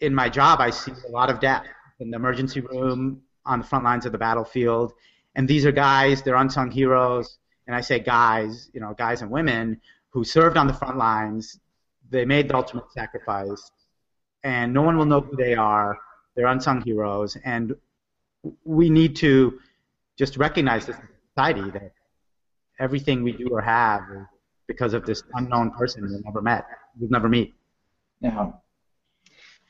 in 0.00 0.14
my 0.14 0.28
job, 0.28 0.60
I 0.60 0.70
see 0.70 0.92
a 1.06 1.10
lot 1.10 1.30
of 1.30 1.40
death 1.40 1.66
in 2.00 2.10
the 2.10 2.16
emergency 2.16 2.60
room, 2.60 3.22
on 3.46 3.60
the 3.60 3.64
front 3.64 3.84
lines 3.84 4.04
of 4.06 4.12
the 4.12 4.18
battlefield. 4.18 4.92
And 5.36 5.46
these 5.46 5.64
are 5.64 5.72
guys, 5.72 6.22
they're 6.22 6.34
unsung 6.34 6.70
heroes. 6.70 7.38
And 7.66 7.74
I 7.74 7.80
say 7.80 7.98
guys, 8.00 8.70
you 8.72 8.80
know, 8.80 8.94
guys 8.94 9.22
and 9.22 9.30
women 9.30 9.80
who 10.10 10.24
served 10.24 10.56
on 10.56 10.66
the 10.66 10.72
front 10.72 10.96
lines. 10.96 11.58
They 12.10 12.24
made 12.24 12.48
the 12.48 12.56
ultimate 12.56 12.90
sacrifice. 12.92 13.70
And 14.44 14.72
no 14.72 14.82
one 14.82 14.96
will 14.96 15.06
know 15.06 15.20
who 15.20 15.36
they 15.36 15.54
are. 15.54 15.98
They're 16.34 16.46
unsung 16.46 16.80
heroes. 16.80 17.36
And 17.44 17.74
we 18.64 18.90
need 18.90 19.16
to 19.16 19.58
just 20.16 20.36
recognize 20.36 20.86
this 20.86 20.96
society 21.34 21.70
that 21.70 21.92
everything 22.78 23.22
we 23.22 23.32
do 23.32 23.48
or 23.48 23.60
have 23.60 24.02
because 24.66 24.94
of 24.94 25.04
this 25.06 25.22
unknown 25.34 25.70
person 25.70 26.02
we've 26.02 26.24
never 26.24 26.42
met, 26.42 26.66
we've 26.98 27.10
never 27.10 27.28
meet. 27.28 27.54
Yeah. 28.20 28.52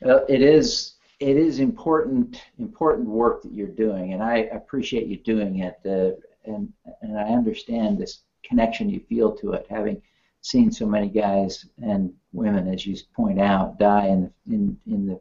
It 0.01 0.41
is 0.41 0.95
it 1.19 1.35
is 1.37 1.59
important 1.59 2.41
important 2.59 3.07
work 3.07 3.41
that 3.41 3.51
you're 3.51 3.67
doing, 3.67 4.13
and 4.13 4.21
I 4.21 4.37
appreciate 4.53 5.07
you 5.07 5.17
doing 5.17 5.59
it. 5.59 5.77
Uh, 5.85 6.19
and 6.45 6.71
and 7.01 7.17
I 7.17 7.29
understand 7.29 7.97
this 7.97 8.19
connection 8.43 8.89
you 8.89 9.01
feel 9.09 9.35
to 9.37 9.53
it, 9.53 9.65
having 9.69 10.01
seen 10.41 10.71
so 10.71 10.85
many 10.85 11.09
guys 11.09 11.65
and 11.81 12.13
women, 12.31 12.71
as 12.71 12.85
you 12.85 12.95
point 13.15 13.39
out, 13.39 13.79
die 13.79 14.07
in 14.07 14.31
in 14.49 14.77
in 14.87 15.07
the 15.07 15.19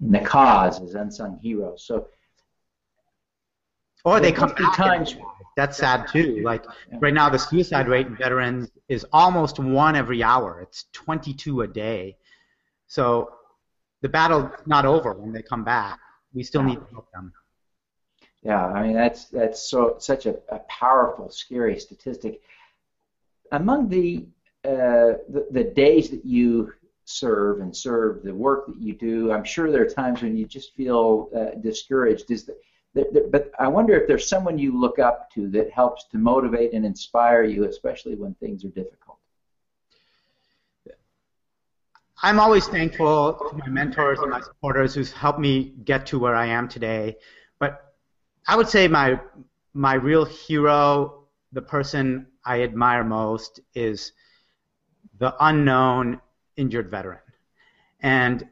in 0.00 0.12
the 0.12 0.20
cause 0.20 0.80
as 0.80 0.94
unsung 0.94 1.38
heroes. 1.38 1.84
So. 1.84 2.08
Or 4.04 4.20
they 4.20 4.32
come 4.32 4.52
back. 4.54 4.76
Times. 4.76 5.16
That's 5.56 5.78
sad 5.78 6.08
too. 6.08 6.42
Like 6.44 6.64
right 7.00 7.14
now, 7.14 7.28
the 7.28 7.38
suicide 7.38 7.88
rate 7.88 8.06
in 8.06 8.16
veterans 8.16 8.70
is 8.88 9.06
almost 9.12 9.58
one 9.58 9.96
every 9.96 10.22
hour. 10.22 10.60
It's 10.60 10.86
22 10.92 11.62
a 11.62 11.66
day. 11.66 12.16
So 12.86 13.32
the 14.02 14.08
battle's 14.08 14.50
not 14.66 14.84
over 14.84 15.14
when 15.14 15.32
they 15.32 15.42
come 15.42 15.64
back. 15.64 15.98
We 16.34 16.42
still 16.42 16.62
need 16.62 16.76
to 16.76 16.86
help 16.92 17.10
them. 17.12 17.32
Yeah, 18.42 18.66
I 18.66 18.82
mean 18.82 18.94
that's 18.94 19.26
that's 19.26 19.70
so 19.70 19.96
such 19.98 20.26
a, 20.26 20.36
a 20.50 20.58
powerful, 20.68 21.30
scary 21.30 21.80
statistic. 21.80 22.42
Among 23.52 23.88
the, 23.88 24.26
uh, 24.64 25.16
the 25.30 25.46
the 25.50 25.64
days 25.64 26.10
that 26.10 26.26
you 26.26 26.74
serve 27.06 27.60
and 27.60 27.74
serve 27.74 28.22
the 28.22 28.34
work 28.34 28.66
that 28.66 28.76
you 28.76 28.94
do, 28.94 29.32
I'm 29.32 29.44
sure 29.44 29.70
there 29.70 29.82
are 29.82 29.88
times 29.88 30.20
when 30.20 30.36
you 30.36 30.44
just 30.44 30.74
feel 30.74 31.30
uh, 31.34 31.58
discouraged. 31.60 32.30
Is 32.30 32.44
that 32.44 32.58
but 32.94 33.50
I 33.58 33.66
wonder 33.68 33.94
if 33.94 34.06
there's 34.06 34.28
someone 34.28 34.58
you 34.58 34.78
look 34.78 34.98
up 34.98 35.30
to 35.32 35.48
that 35.50 35.70
helps 35.70 36.04
to 36.12 36.18
motivate 36.18 36.72
and 36.72 36.86
inspire 36.86 37.42
you, 37.42 37.64
especially 37.64 38.14
when 38.14 38.34
things 38.34 38.64
are 38.64 38.68
difficult. 38.68 39.18
I'm 42.22 42.38
always 42.40 42.66
thankful 42.68 43.34
to 43.34 43.56
my 43.58 43.68
mentors 43.68 44.20
and 44.20 44.30
my 44.30 44.40
supporters 44.40 44.94
who's 44.94 45.12
helped 45.12 45.40
me 45.40 45.74
get 45.84 46.06
to 46.06 46.18
where 46.18 46.34
I 46.34 46.46
am 46.46 46.68
today. 46.68 47.16
But 47.58 47.92
I 48.46 48.56
would 48.56 48.68
say 48.68 48.88
my 48.88 49.20
my 49.74 49.94
real 49.94 50.24
hero, 50.24 51.24
the 51.52 51.60
person 51.60 52.26
I 52.44 52.62
admire 52.62 53.02
most, 53.02 53.60
is 53.74 54.12
the 55.18 55.34
unknown 55.40 56.20
injured 56.56 56.90
veteran. 56.90 57.20
And 58.00 58.48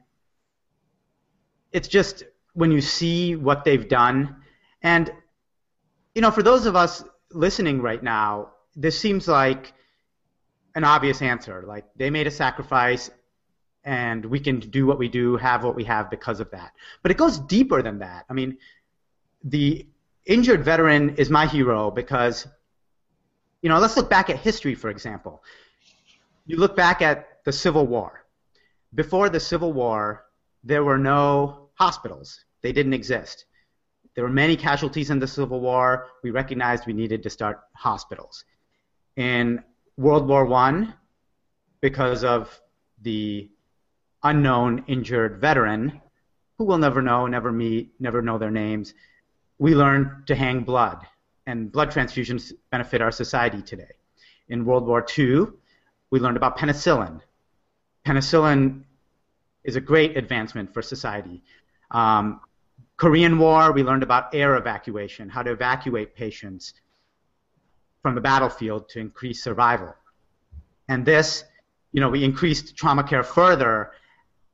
it's 1.71 1.89
just 1.89 2.25
when 2.55 2.71
you 2.71 2.81
see 2.81 3.37
what 3.37 3.65
they've 3.65 3.89
done, 3.89 4.37
and 4.83 5.13
you 6.15 6.21
know, 6.21 6.31
for 6.31 6.43
those 6.43 6.67
of 6.67 6.77
us 6.77 7.05
listening 7.33 7.81
right 7.81 8.03
now, 8.03 8.51
this 8.77 8.99
seems 8.99 9.29
like 9.29 9.73
an 10.75 10.85
obvious 10.85 11.23
answer. 11.23 11.65
Like 11.67 11.85
they 11.97 12.11
made 12.11 12.27
a 12.27 12.31
sacrifice 12.31 13.11
and 13.85 14.25
we 14.25 14.39
can 14.39 14.61
do 14.61 14.87
what 14.87 14.99
we 14.99 15.09
do, 15.09 15.37
have 15.37 15.65
what 15.65 15.75
we 15.75 15.85
have 15.85 16.11
because 16.11 16.41
of 16.41 16.51
that. 16.51 16.73
But 17.03 17.11
it 17.11 17.17
goes 17.17 17.39
deeper 17.39 17.83
than 17.83 17.99
that. 17.99 18.27
I 18.31 18.33
mean, 18.33 18.59
the 19.45 19.87
injured 20.25 20.65
veteran 20.65 21.17
is 21.17 21.31
my 21.31 21.47
hero 21.47 21.91
because, 21.91 22.47
you 23.61 23.69
know, 23.69 23.79
let's 23.79 23.97
look 23.97 24.09
back 24.09 24.31
at 24.31 24.37
history, 24.37 24.75
for 24.75 24.89
example. 24.89 25.43
You 26.47 26.57
look 26.57 26.77
back 26.77 27.03
at 27.03 27.45
the 27.45 27.53
Civil 27.53 27.87
War. 27.87 28.25
Before 28.95 29.29
the 29.29 29.41
Civil 29.41 29.73
War, 29.73 30.25
there 30.63 30.85
were 30.85 30.99
no 30.99 31.62
hospitals, 31.75 32.45
they 32.63 32.73
didn't 32.73 32.95
exist. 32.95 33.47
There 34.15 34.25
were 34.25 34.31
many 34.31 34.57
casualties 34.57 35.11
in 35.11 35.19
the 35.19 35.27
Civil 35.27 35.61
War. 35.61 36.09
We 36.23 36.31
recognized 36.31 36.87
we 36.87 36.93
needed 36.93 37.23
to 37.23 37.31
start 37.31 37.61
hospitals. 37.75 38.45
In 39.17 39.63
World 39.97 40.27
War 40.29 40.51
I, 40.53 40.89
because 41.81 42.25
of 42.25 42.61
the 43.01 43.51
unknown 44.23 44.85
injured 44.87 45.41
veteran 45.41 46.01
who 46.57 46.65
we'll 46.65 46.79
never 46.79 47.03
know, 47.03 47.27
never 47.27 47.51
meet, 47.51 47.93
never 47.99 48.23
know 48.23 48.39
their 48.39 48.51
names, 48.51 48.95
we 49.59 49.75
learned 49.75 50.27
to 50.27 50.35
hang 50.35 50.61
blood. 50.61 51.07
And 51.47 51.73
blood 51.73 51.91
transfusions 51.91 52.53
benefit 52.71 53.01
our 53.01 53.11
society 53.11 53.63
today. 53.63 53.95
In 54.49 54.65
World 54.65 54.87
War 54.87 55.05
II, 55.19 55.47
we 56.11 56.21
learned 56.21 56.37
about 56.37 56.57
penicillin. 56.57 57.21
Penicillin 58.07 58.85
is 59.65 59.77
a 59.77 59.81
great 59.81 60.17
advancement 60.17 60.73
for 60.73 60.83
society. 60.83 61.43
Um, 61.93 62.41
Korean 62.97 63.39
War, 63.39 63.73
we 63.73 63.83
learned 63.83 64.03
about 64.03 64.35
air 64.35 64.57
evacuation, 64.57 65.29
how 65.29 65.43
to 65.43 65.53
evacuate 65.53 66.15
patients 66.15 66.75
from 68.03 68.15
the 68.15 68.21
battlefield 68.21 68.89
to 68.91 69.01
increase 69.01 69.43
survival. 69.43 69.95
And 70.89 71.05
this, 71.05 71.45
you 71.93 72.01
know, 72.01 72.09
we 72.09 72.25
increased 72.25 72.77
trauma 72.77 73.05
care 73.05 73.23
further 73.23 73.93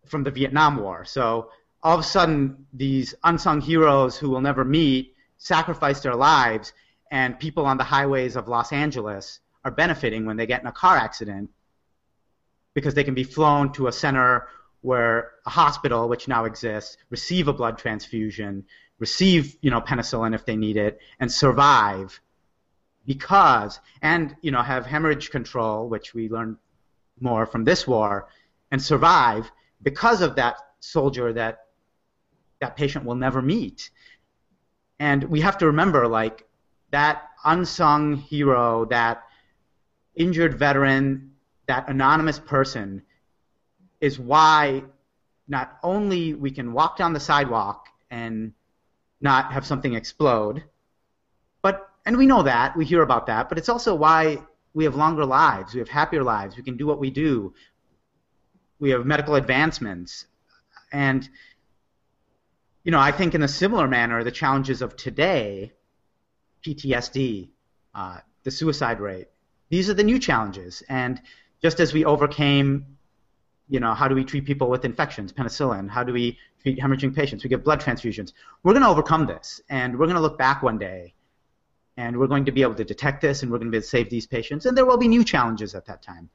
from 0.07 0.25
the 0.25 0.31
Vietnam 0.31 0.77
War. 0.77 1.05
So 1.05 1.51
all 1.83 1.95
of 1.95 2.01
a 2.01 2.05
sudden, 2.05 2.67
these 2.73 3.15
unsung 3.25 3.61
heroes 3.61 4.17
who 4.17 4.31
will 4.31 4.41
never 4.41 4.65
meet 4.65 5.15
sacrifice 5.39 6.01
their 6.01 6.17
lives, 6.17 6.73
and 7.11 7.39
people 7.39 7.65
on 7.65 7.77
the 7.77 7.85
highways 7.85 8.37
of 8.37 8.49
Los 8.49 8.73
Angeles 8.73 9.41
are 9.65 9.71
benefiting 9.71 10.27
when 10.27 10.37
they 10.37 10.47
get 10.47 10.61
in 10.61 10.67
a 10.67 10.73
car 10.73 10.97
accident 10.97 11.51
because 12.75 12.95
they 12.95 13.05
can 13.05 13.15
be 13.15 13.25
flown 13.25 13.73
to 13.73 13.87
a 13.87 13.93
center 13.93 14.49
where 14.81 15.33
a 15.47 15.51
hospital, 15.51 16.09
which 16.09 16.29
now 16.29 16.45
exists, 16.45 16.97
receive 17.11 17.49
a 17.49 17.53
blood 17.53 17.79
transfusion, 17.79 18.65
receive 18.99 19.57
you 19.61 19.71
know 19.71 19.81
penicillin 19.81 20.35
if 20.35 20.45
they 20.45 20.57
need 20.57 20.77
it, 20.77 21.01
and 21.21 21.31
survive 21.31 22.21
because 23.07 23.81
and 24.03 24.37
you 24.43 24.51
know 24.51 24.63
have 24.63 24.87
hemorrhage 24.87 25.31
control, 25.31 25.89
which 25.89 26.15
we 26.15 26.29
learned 26.29 26.57
more 27.21 27.47
from 27.47 27.65
this 27.65 27.87
war, 27.87 28.29
and 28.71 28.83
survive 28.83 29.51
because 29.83 30.21
of 30.21 30.37
that 30.37 30.57
soldier 30.81 31.33
that 31.33 31.67
that 32.61 32.77
patient 32.77 33.05
will 33.05 33.15
never 33.15 33.41
meet. 33.43 33.91
And 34.99 35.25
we 35.25 35.41
have 35.43 35.59
to 35.59 35.67
remember, 35.67 36.09
like, 36.09 36.47
that 36.91 37.23
unsung 37.45 38.17
hero, 38.17 38.85
that 38.87 39.23
injured 40.17 40.59
veteran, 40.59 41.33
that 41.69 41.89
anonymous 41.89 42.39
person 42.41 43.03
is 44.01 44.19
why 44.19 44.83
not 45.49 45.79
only 45.83 46.35
we 46.35 46.51
can 46.51 46.73
walk 46.73 46.97
down 46.97 47.13
the 47.13 47.21
sidewalk 47.21 47.87
and 48.11 48.53
not 49.21 49.53
have 49.53 49.67
something 49.67 49.95
explode, 49.95 50.63
but, 51.63 51.89
and 52.07 52.17
we 52.17 52.27
know 52.27 52.43
that, 52.43 52.77
we 52.77 52.85
hear 52.85 53.03
about 53.03 53.27
that, 53.27 53.49
but 53.49 53.59
it's 53.59 53.69
also 53.69 53.95
why 53.95 54.39
we 54.75 54.85
have 54.85 54.95
longer 54.95 55.25
lives, 55.25 55.75
we 55.75 55.81
have 55.81 55.89
happier 55.89 56.23
lives, 56.23 56.57
we 56.57 56.63
can 56.63 56.77
do 56.77 56.87
what 56.87 57.01
we 57.01 57.11
do, 57.11 57.55
we 58.79 58.91
have 58.91 59.05
medical 59.07 59.35
advancements, 59.35 60.27
and 60.93 61.29
you 62.85 62.93
know 62.93 63.01
I 63.01 63.11
think 63.11 63.35
in 63.35 63.43
a 63.43 63.49
similar 63.49 63.89
manner 63.89 64.23
the 64.23 64.31
challenges 64.31 64.83
of 64.83 64.97
today, 64.97 65.73
PTSD, 66.65 67.51
uh, 67.95 68.19
the 68.45 68.51
suicide 68.51 69.01
rate, 69.01 69.29
these 69.69 69.91
are 69.91 69.95
the 69.95 70.05
new 70.05 70.19
challenges, 70.19 70.83
and 70.89 71.21
just 71.61 71.81
as 71.81 71.93
we 71.93 72.05
overcame, 72.05 72.98
you 73.69 73.81
know, 73.81 73.95
how 73.95 74.09
do 74.09 74.15
we 74.15 74.25
treat 74.25 74.45
people 74.45 74.71
with 74.71 74.85
infections, 74.85 75.33
penicillin? 75.33 75.89
How 75.89 76.03
do 76.03 76.13
we 76.13 76.39
treat 76.63 76.79
hemorrhaging 76.79 77.15
patients? 77.15 77.45
We 77.45 77.51
give 77.51 77.63
blood 77.65 77.81
transfusions. 77.81 78.33
We're 78.63 78.73
going 78.73 78.83
to 78.83 78.89
overcome 78.89 79.27
this, 79.27 79.61
and 79.69 79.99
we're 79.99 80.07
going 80.07 80.17
to 80.17 80.23
look 80.23 80.39
back 80.39 80.63
one 80.63 80.79
day, 80.79 81.15
and 81.97 82.17
we're 82.17 82.27
going 82.29 82.45
to 82.47 82.53
be 82.53 82.63
able 82.63 82.75
to 82.77 82.85
detect 82.85 83.21
this, 83.21 83.43
and 83.43 83.53
we're 83.53 83.59
going 83.59 83.69
to 83.69 83.73
be 83.73 83.77
able 83.77 83.83
to 83.83 83.89
save 83.89 84.09
these 84.09 84.27
patients, 84.27 84.67
and 84.67 84.77
there 84.77 84.87
will 84.87 84.97
be 84.97 85.09
new 85.09 85.25
challenges 85.25 85.75
at 85.75 85.85
that 85.87 86.03
time. 86.03 86.31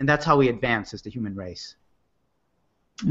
and 0.00 0.08
that's 0.08 0.24
how 0.24 0.36
we 0.36 0.48
advance 0.48 0.94
as 0.94 1.02
the 1.02 1.10
human 1.10 1.34
race. 1.34 1.76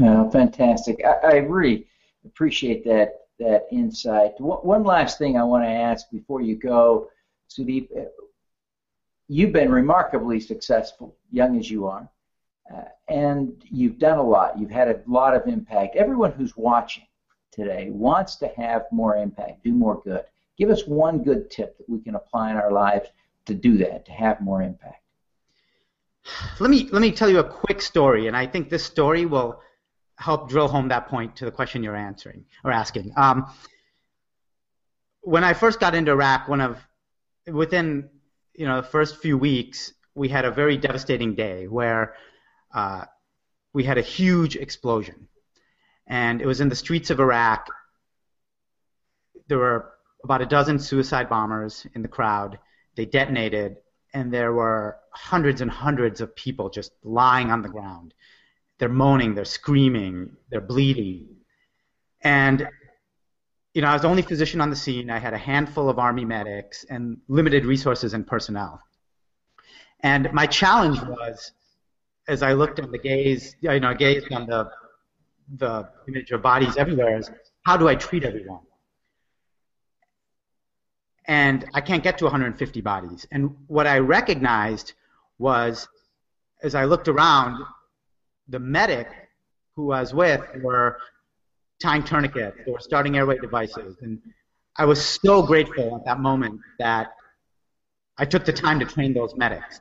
Oh, 0.00 0.30
fantastic! 0.30 1.00
I, 1.04 1.26
I 1.26 1.36
really 1.36 1.86
appreciate 2.24 2.84
that 2.84 3.26
that 3.38 3.66
insight. 3.70 4.32
One 4.40 4.82
last 4.84 5.18
thing 5.18 5.36
I 5.36 5.44
want 5.44 5.64
to 5.64 5.70
ask 5.70 6.10
before 6.10 6.40
you 6.40 6.56
go, 6.56 7.08
Sudip. 7.48 7.88
You've 9.28 9.52
been 9.52 9.70
remarkably 9.70 10.40
successful, 10.40 11.14
young 11.30 11.58
as 11.58 11.70
you 11.70 11.86
are, 11.86 12.08
uh, 12.72 12.82
and 13.08 13.62
you've 13.70 13.98
done 13.98 14.18
a 14.18 14.22
lot. 14.22 14.58
You've 14.58 14.70
had 14.70 14.88
a 14.88 15.00
lot 15.06 15.34
of 15.34 15.46
impact. 15.46 15.96
Everyone 15.96 16.32
who's 16.32 16.56
watching 16.56 17.04
today 17.50 17.88
wants 17.90 18.36
to 18.36 18.48
have 18.56 18.86
more 18.92 19.16
impact, 19.16 19.64
do 19.64 19.72
more 19.72 20.00
good. 20.02 20.24
Give 20.58 20.70
us 20.70 20.86
one 20.86 21.22
good 21.22 21.50
tip 21.50 21.78
that 21.78 21.88
we 21.88 22.00
can 22.00 22.14
apply 22.14 22.50
in 22.50 22.56
our 22.56 22.72
lives 22.72 23.08
to 23.46 23.54
do 23.54 23.78
that, 23.78 24.04
to 24.06 24.12
have 24.12 24.40
more 24.40 24.62
impact. 24.62 25.02
Let 26.60 26.70
me 26.70 26.88
let 26.92 27.00
me 27.00 27.10
tell 27.10 27.30
you 27.30 27.38
a 27.38 27.44
quick 27.44 27.80
story, 27.80 28.26
and 28.26 28.36
I 28.36 28.46
think 28.46 28.68
this 28.68 28.84
story 28.84 29.24
will 29.24 29.60
help 30.16 30.48
drill 30.48 30.68
home 30.68 30.88
that 30.88 31.08
point 31.08 31.36
to 31.36 31.44
the 31.44 31.50
question 31.50 31.82
you're 31.82 31.96
answering 31.96 32.44
or 32.64 32.72
asking. 32.72 33.12
Um, 33.16 33.46
when 35.20 35.44
I 35.44 35.54
first 35.54 35.80
got 35.80 35.94
into 35.94 36.10
Iraq, 36.10 36.48
one 36.48 36.60
of 36.60 36.78
within 37.46 38.10
you 38.54 38.66
know 38.66 38.80
the 38.80 38.86
first 38.86 39.22
few 39.22 39.38
weeks, 39.38 39.94
we 40.14 40.28
had 40.28 40.44
a 40.44 40.50
very 40.50 40.76
devastating 40.76 41.34
day 41.34 41.66
where 41.66 42.14
uh, 42.72 43.04
we 43.72 43.84
had 43.84 43.98
a 43.98 44.02
huge 44.02 44.56
explosion, 44.56 45.28
and 46.06 46.40
it 46.40 46.46
was 46.46 46.60
in 46.60 46.68
the 46.68 46.76
streets 46.76 47.10
of 47.10 47.20
Iraq. 47.20 47.68
There 49.48 49.58
were 49.58 49.92
about 50.24 50.42
a 50.42 50.46
dozen 50.46 50.78
suicide 50.78 51.28
bombers 51.28 51.86
in 51.94 52.02
the 52.02 52.08
crowd. 52.08 52.58
They 52.96 53.06
detonated, 53.06 53.76
and 54.12 54.32
there 54.32 54.52
were 54.52 54.98
hundreds 55.10 55.60
and 55.60 55.70
hundreds 55.70 56.20
of 56.20 56.34
people 56.34 56.70
just 56.70 56.92
lying 57.02 57.50
on 57.50 57.62
the 57.62 57.68
ground. 57.68 58.14
They're 58.78 58.88
moaning, 58.88 59.34
they're 59.34 59.44
screaming, 59.44 60.36
they're 60.50 60.60
bleeding. 60.60 61.28
And 62.22 62.68
you 63.74 63.82
know, 63.82 63.88
I 63.88 63.92
was 63.92 64.02
the 64.02 64.08
only 64.08 64.22
physician 64.22 64.60
on 64.60 64.70
the 64.70 64.76
scene. 64.76 65.10
I 65.10 65.18
had 65.18 65.34
a 65.34 65.38
handful 65.38 65.88
of 65.88 65.98
army 65.98 66.24
medics 66.24 66.84
and 66.90 67.18
limited 67.28 67.64
resources 67.64 68.14
and 68.14 68.26
personnel. 68.26 68.80
And 70.00 70.32
my 70.32 70.46
challenge 70.46 71.00
was, 71.02 71.52
as 72.28 72.42
I 72.42 72.52
looked 72.52 72.78
at 72.78 72.92
the 72.92 72.98
gaze, 72.98 73.56
you 73.60 73.80
know, 73.80 73.94
gazed 73.94 74.32
on 74.32 74.46
the 74.46 74.70
the 75.56 75.88
image 76.06 76.30
of 76.30 76.42
bodies 76.42 76.76
everywhere, 76.76 77.16
is 77.16 77.30
how 77.64 77.76
do 77.76 77.88
I 77.88 77.94
treat 77.94 78.22
everyone? 78.22 78.60
And 81.26 81.64
I 81.72 81.80
can't 81.80 82.02
get 82.02 82.18
to 82.18 82.24
150 82.24 82.80
bodies. 82.82 83.26
And 83.32 83.56
what 83.66 83.86
I 83.86 83.98
recognized 83.98 84.92
was, 85.38 85.88
as 86.62 86.74
I 86.74 86.84
looked 86.84 87.08
around, 87.08 87.64
the 88.48 88.58
medic 88.58 89.08
who 89.74 89.92
I 89.92 90.00
was 90.00 90.12
with 90.12 90.42
were 90.62 90.98
tying 91.80 92.02
tourniquets, 92.02 92.58
they 92.66 92.72
were 92.72 92.80
starting 92.80 93.16
airway 93.16 93.38
devices, 93.38 93.96
and 94.02 94.20
I 94.76 94.84
was 94.84 95.04
so 95.04 95.42
grateful 95.42 95.96
at 95.96 96.04
that 96.04 96.20
moment 96.20 96.60
that 96.78 97.12
I 98.18 98.24
took 98.24 98.44
the 98.44 98.52
time 98.52 98.80
to 98.80 98.86
train 98.86 99.14
those 99.14 99.34
medics. 99.36 99.80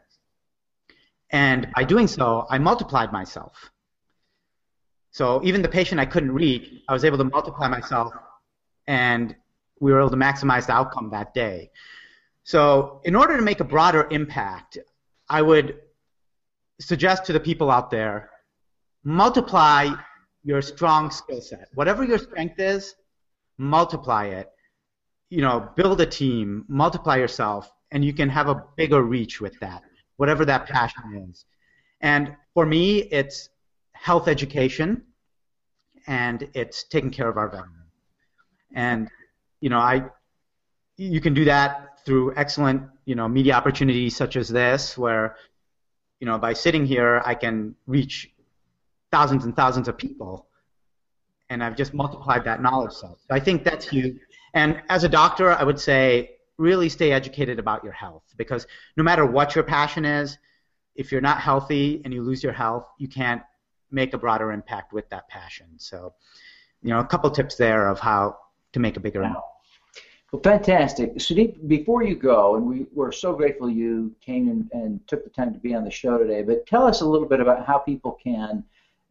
And 1.31 1.67
by 1.75 1.83
doing 1.83 2.07
so, 2.07 2.45
I 2.49 2.57
multiplied 2.57 3.11
myself. 3.11 3.71
So 5.11 5.41
even 5.43 5.61
the 5.61 5.69
patient 5.69 5.99
I 5.99 6.05
couldn't 6.05 6.31
reach, 6.31 6.71
I 6.87 6.93
was 6.93 7.03
able 7.03 7.17
to 7.17 7.23
multiply 7.23 7.67
myself, 7.67 8.13
and 8.85 9.35
we 9.79 9.91
were 9.91 9.99
able 9.99 10.09
to 10.11 10.15
maximize 10.15 10.67
the 10.67 10.73
outcome 10.73 11.09
that 11.11 11.33
day. 11.33 11.71
So 12.43 13.01
in 13.03 13.15
order 13.15 13.35
to 13.35 13.43
make 13.43 13.59
a 13.59 13.65
broader 13.65 14.07
impact, 14.11 14.77
I 15.29 15.41
would 15.41 15.79
suggest 16.79 17.25
to 17.25 17.33
the 17.33 17.39
people 17.39 17.71
out 17.71 17.89
there 17.91 18.29
multiply 19.03 19.89
your 20.43 20.61
strong 20.61 21.11
skill 21.11 21.41
set. 21.41 21.67
Whatever 21.73 22.03
your 22.03 22.17
strength 22.17 22.59
is, 22.59 22.95
multiply 23.57 24.25
it. 24.25 24.49
You 25.29 25.41
know, 25.41 25.69
build 25.75 25.99
a 25.99 26.05
team, 26.05 26.63
multiply 26.69 27.17
yourself, 27.17 27.69
and 27.91 28.03
you 28.05 28.13
can 28.13 28.29
have 28.29 28.47
a 28.47 28.63
bigger 28.77 29.01
reach 29.01 29.41
with 29.41 29.59
that, 29.59 29.83
whatever 30.17 30.45
that 30.45 30.67
passion 30.67 31.27
is. 31.29 31.45
And 32.01 32.35
for 32.53 32.65
me, 32.65 32.99
it's 33.03 33.49
health 33.93 34.27
education 34.27 35.03
and 36.05 36.47
it's 36.53 36.83
taking 36.83 37.09
care 37.09 37.29
of 37.29 37.37
our 37.37 37.49
veterans. 37.49 37.73
And, 38.73 39.09
you 39.61 39.69
know, 39.69 39.79
I 39.79 40.05
you 40.97 41.21
can 41.21 41.33
do 41.33 41.45
that 41.45 41.99
through 42.05 42.33
excellent, 42.35 42.81
you 43.05 43.15
know, 43.15 43.27
media 43.27 43.53
opportunities 43.53 44.15
such 44.15 44.35
as 44.35 44.49
this, 44.49 44.97
where, 44.97 45.35
you 46.19 46.25
know, 46.25 46.37
by 46.37 46.53
sitting 46.53 46.85
here, 46.85 47.21
I 47.23 47.35
can 47.35 47.75
reach 47.85 48.31
thousands 49.11 49.45
and 49.45 49.55
thousands 49.55 49.87
of 49.87 49.97
people, 49.97 50.47
and 51.49 51.63
I've 51.63 51.77
just 51.77 51.93
multiplied 51.93 52.43
that 52.45 52.61
knowledge 52.61 52.93
set. 52.93 53.11
So 53.11 53.27
I 53.29 53.39
think 53.39 53.63
that's 53.63 53.87
huge. 53.87 54.17
And 54.55 54.81
as 54.89 55.03
a 55.03 55.09
doctor, 55.09 55.51
I 55.51 55.63
would 55.63 55.79
say 55.79 56.36
really 56.57 56.89
stay 56.89 57.11
educated 57.11 57.59
about 57.59 57.83
your 57.83 57.93
health 57.93 58.23
because 58.35 58.65
no 58.95 59.03
matter 59.03 59.25
what 59.25 59.55
your 59.55 59.63
passion 59.63 60.05
is, 60.05 60.37
if 60.95 61.11
you're 61.11 61.21
not 61.21 61.39
healthy 61.39 62.01
and 62.03 62.13
you 62.13 62.23
lose 62.23 62.43
your 62.43 62.53
health, 62.53 62.87
you 62.97 63.07
can't 63.07 63.41
make 63.91 64.13
a 64.13 64.17
broader 64.17 64.51
impact 64.51 64.91
with 64.91 65.07
that 65.09 65.27
passion. 65.29 65.67
So, 65.77 66.13
you 66.81 66.89
know, 66.89 66.99
a 66.99 67.05
couple 67.05 67.29
tips 67.29 67.55
there 67.55 67.87
of 67.87 67.99
how 67.99 68.37
to 68.73 68.79
make 68.79 68.97
a 68.97 68.99
bigger 68.99 69.21
impact. 69.21 69.43
Well, 70.31 70.41
fantastic. 70.41 71.15
Sudip, 71.15 71.67
before 71.69 72.03
you 72.03 72.15
go, 72.15 72.55
and 72.55 72.65
we, 72.65 72.85
we're 72.93 73.13
so 73.13 73.33
grateful 73.33 73.69
you 73.69 74.13
came 74.19 74.49
and, 74.49 74.69
and 74.73 75.07
took 75.07 75.23
the 75.23 75.29
time 75.29 75.53
to 75.53 75.59
be 75.59 75.73
on 75.73 75.85
the 75.85 75.91
show 75.91 76.17
today, 76.17 76.41
but 76.41 76.65
tell 76.65 76.85
us 76.85 76.99
a 76.99 77.05
little 77.05 77.27
bit 77.27 77.39
about 77.39 77.65
how 77.65 77.77
people 77.77 78.17
can 78.21 78.63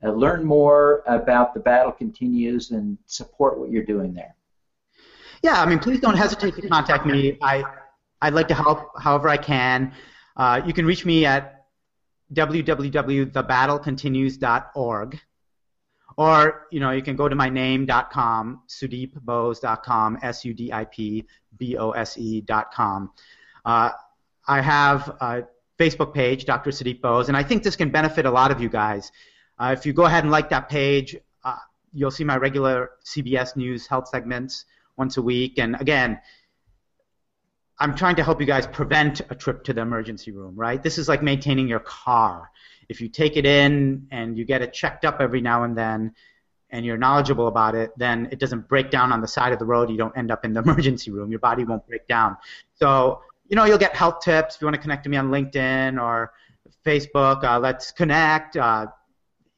uh, 0.05 0.11
learn 0.11 0.45
more 0.45 1.03
about 1.07 1.55
the 1.55 1.61
battle 1.61 1.91
continues 1.91 2.71
and 2.71 2.99
support 3.07 3.59
what 3.59 3.71
you're 3.71 3.85
doing 3.85 4.13
there. 4.13 4.35
Yeah, 5.47 5.63
I 5.63 5.67
mean, 5.67 5.79
please 5.79 6.01
don't 6.01 6.17
hesitate 6.17 6.57
to 6.57 6.69
contact 6.69 7.07
me. 7.07 7.39
I, 7.41 7.63
I'd 8.21 8.35
like 8.35 8.49
to 8.49 8.55
help 8.55 8.91
however 8.99 9.29
I 9.29 9.37
can. 9.37 9.93
Uh, 10.37 10.61
you 10.67 10.73
can 10.73 10.85
reach 10.85 11.07
me 11.07 11.25
at 11.25 11.67
www.thebattlecontinues.org. 12.35 15.21
Or, 16.17 16.67
you 16.73 16.81
know, 16.81 16.91
you 16.91 17.01
can 17.01 17.15
go 17.15 17.29
to 17.29 17.37
my 17.37 17.49
name.com, 17.49 18.63
sudipbose.com, 18.69 20.19
S-U-D-I-P-B-O-S-E.com. 20.21 20.81
Uh, 23.65 23.91
I 24.49 24.61
have 24.61 25.17
a 25.21 25.45
Facebook 25.79 26.13
page, 26.13 26.45
Dr. 26.45 26.71
Sudip 26.71 27.01
Bose, 27.01 27.29
and 27.29 27.37
I 27.37 27.45
think 27.45 27.63
this 27.63 27.77
can 27.77 27.91
benefit 27.91 28.27
a 28.27 28.31
lot 28.33 28.51
of 28.51 28.61
you 28.61 28.69
guys. 28.69 29.13
Uh, 29.61 29.73
if 29.79 29.87
you 29.87 29.93
go 29.93 30.07
ahead 30.07 30.25
and 30.25 30.33
like 30.33 30.51
that 30.51 30.69
page, 30.69 31.17
uh, 31.45 31.55
you'll 31.93 32.11
see 32.11 32.25
my 32.25 32.37
regular 32.37 32.91
CBS 33.05 33.55
News 33.55 33.87
health 33.87 34.09
segments 34.09 34.65
once 34.97 35.17
a 35.17 35.23
week. 35.23 35.59
And 35.59 35.77
again, 35.81 36.21
I'm 37.79 37.95
trying 37.95 38.17
to 38.17 38.25
help 38.25 38.41
you 38.41 38.47
guys 38.47 38.67
prevent 38.67 39.21
a 39.29 39.35
trip 39.35 39.65
to 39.65 39.75
the 39.75 39.83
emergency 39.83 40.31
room, 40.31 40.55
right? 40.57 40.83
This 40.83 40.97
is 40.99 41.09
like 41.09 41.23
maintaining 41.23 41.69
your 41.69 41.81
car. 41.81 42.51
If 42.89 43.01
you 43.01 43.09
take 43.09 43.37
it 43.37 43.45
in 43.45 44.07
and 44.11 44.39
you 44.39 44.45
get 44.45 44.63
it 44.63 44.73
checked 44.73 45.05
up 45.05 45.21
every 45.21 45.41
now 45.41 45.65
and 45.65 45.77
then, 45.77 46.15
and 46.71 46.85
you're 46.85 46.97
knowledgeable 46.97 47.49
about 47.49 47.75
it, 47.75 47.93
then 47.97 48.29
it 48.33 48.39
doesn't 48.39 48.69
break 48.69 48.91
down 48.91 49.13
on 49.13 49.21
the 49.21 49.29
side 49.29 49.53
of 49.53 49.59
the 49.59 49.65
road. 49.65 49.91
You 49.91 49.97
don't 49.97 50.17
end 50.17 50.31
up 50.31 50.45
in 50.45 50.53
the 50.53 50.61
emergency 50.67 51.11
room. 51.11 51.31
Your 51.31 51.41
body 51.41 51.65
won't 51.65 51.87
break 51.87 52.07
down. 52.09 52.37
So, 52.75 53.21
you 53.49 53.57
know, 53.57 53.65
you'll 53.65 53.79
get 53.79 53.95
health 53.95 54.21
tips. 54.21 54.57
If 54.57 54.63
you 54.63 54.67
want 54.67 54.77
to 54.77 54.81
connect 54.81 55.05
to 55.05 55.11
me 55.11 55.17
on 55.17 55.31
LinkedIn 55.31 56.01
or 56.01 56.33
Facebook, 56.85 57.45
uh, 57.45 57.59
let's 57.59 57.93
connect. 57.93 58.57
Uh, 58.57 58.87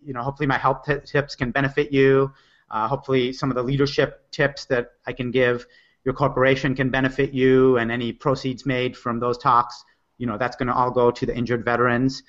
you 0.04 0.12
know, 0.12 0.22
hopefully 0.22 0.46
my 0.46 0.58
health 0.58 0.84
t- 0.84 0.96
tips 1.04 1.34
can 1.34 1.50
benefit 1.50 1.92
you. 1.92 2.32
Uh, 2.70 2.86
hopefully 2.86 3.32
some 3.32 3.50
of 3.50 3.56
the 3.56 3.62
leadership 3.62 4.30
tips 4.30 4.66
that 4.66 4.92
I 5.06 5.12
can 5.12 5.30
give 5.30 5.66
your 6.04 6.14
corporation 6.14 6.74
can 6.74 6.90
benefit 6.90 7.34
you, 7.34 7.76
and 7.76 7.90
any 7.90 8.12
proceeds 8.12 8.64
made 8.64 8.96
from 8.96 9.20
those 9.20 9.36
talks, 9.36 9.84
you 10.16 10.26
know, 10.26 10.38
that's 10.38 10.56
going 10.56 10.68
to 10.68 10.74
all 10.74 10.90
go 10.90 11.10
to 11.10 11.26
the 11.26 11.36
injured 11.36 11.64
veterans. 11.64 12.22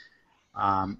Um, 0.54 1.00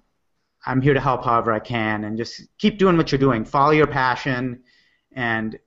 I'm 0.64 0.80
here 0.80 0.94
to 0.94 1.00
help 1.00 1.24
however 1.24 1.52
I 1.52 1.58
can, 1.58 2.04
and 2.04 2.16
just 2.16 2.42
keep 2.58 2.78
doing 2.78 2.96
what 2.96 3.12
you're 3.12 3.18
doing. 3.18 3.44
Follow 3.44 3.72
your 3.72 3.86
passion, 3.86 4.62
and 5.12 5.58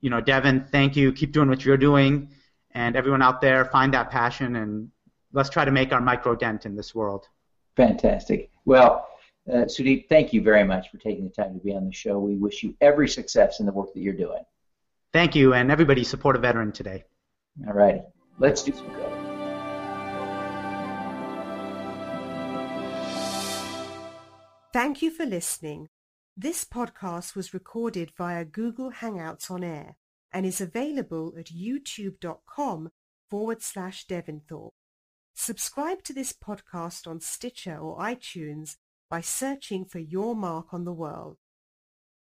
you 0.00 0.10
know, 0.10 0.20
Devin, 0.20 0.66
thank 0.72 0.96
you. 0.96 1.12
Keep 1.12 1.32
doing 1.32 1.48
what 1.48 1.64
you're 1.64 1.76
doing, 1.76 2.30
and 2.72 2.96
everyone 2.96 3.22
out 3.22 3.40
there, 3.40 3.64
find 3.66 3.94
that 3.94 4.10
passion, 4.10 4.56
and 4.56 4.90
let's 5.32 5.50
try 5.50 5.64
to 5.64 5.70
make 5.70 5.92
our 5.92 6.00
micro 6.00 6.34
dent 6.34 6.66
in 6.66 6.74
this 6.74 6.94
world. 6.94 7.28
Fantastic. 7.76 8.50
Well. 8.64 9.08
Uh, 9.48 9.64
Sudip, 9.64 10.08
thank 10.08 10.32
you 10.32 10.42
very 10.42 10.64
much 10.64 10.90
for 10.90 10.98
taking 10.98 11.24
the 11.24 11.30
time 11.30 11.54
to 11.54 11.60
be 11.60 11.72
on 11.72 11.86
the 11.86 11.92
show. 11.92 12.18
We 12.18 12.34
wish 12.34 12.64
you 12.64 12.74
every 12.80 13.08
success 13.08 13.60
in 13.60 13.66
the 13.66 13.72
work 13.72 13.94
that 13.94 14.00
you're 14.00 14.12
doing. 14.12 14.42
Thank 15.12 15.36
you, 15.36 15.54
and 15.54 15.70
everybody 15.70 16.02
support 16.02 16.34
a 16.34 16.40
veteran 16.40 16.72
today. 16.72 17.04
All 17.66 17.72
righty. 17.72 18.02
Let's 18.38 18.62
do 18.62 18.72
some 18.72 18.88
good. 18.88 19.12
Thank 24.72 25.00
you 25.00 25.10
for 25.10 25.24
listening. 25.24 25.88
This 26.36 26.64
podcast 26.64 27.34
was 27.34 27.54
recorded 27.54 28.12
via 28.18 28.44
Google 28.44 28.90
Hangouts 28.90 29.50
on 29.50 29.64
Air 29.64 29.96
and 30.32 30.44
is 30.44 30.60
available 30.60 31.32
at 31.38 31.46
youtube.com 31.46 32.90
forward 33.30 33.62
slash 33.62 34.06
Devinthorpe. 34.06 34.72
Subscribe 35.34 36.02
to 36.02 36.12
this 36.12 36.34
podcast 36.34 37.06
on 37.06 37.20
Stitcher 37.20 37.78
or 37.78 37.98
iTunes 37.98 38.76
by 39.10 39.20
searching 39.20 39.84
for 39.84 39.98
Your 39.98 40.34
Mark 40.34 40.72
on 40.72 40.84
the 40.84 40.92
World. 40.92 41.36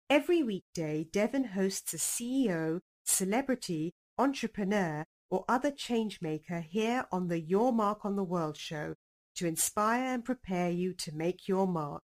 Every 0.10 0.44
weekday, 0.44 1.06
Devin 1.12 1.46
hosts 1.46 1.94
a 1.94 1.98
CEO, 1.98 2.80
celebrity, 3.06 3.94
entrepreneur, 4.18 5.06
or 5.30 5.46
other 5.48 5.72
changemaker 5.72 6.64
here 6.64 7.06
on 7.12 7.28
the 7.28 7.40
Your 7.40 7.74
Mark 7.74 8.06
on 8.06 8.16
the 8.16 8.24
World 8.24 8.58
show 8.58 8.96
to 9.36 9.48
inspire 9.48 10.14
and 10.14 10.26
prepare 10.26 10.70
you 10.70 10.94
to 10.94 11.16
make 11.16 11.48
your 11.48 11.68
mark. 11.68 12.02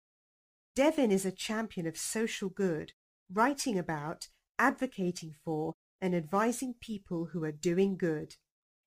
Devin 0.74 1.12
is 1.12 1.24
a 1.24 1.32
champion 1.32 1.86
of 1.86 1.96
social 1.96 2.48
good, 2.48 2.92
writing 3.32 3.78
about, 3.78 4.28
advocating 4.58 5.34
for, 5.44 5.74
and 6.00 6.14
advising 6.14 6.74
people 6.80 7.28
who 7.32 7.44
are 7.44 7.52
doing 7.52 7.96
good. 7.96 8.34